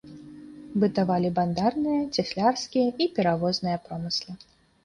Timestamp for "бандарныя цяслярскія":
1.37-2.87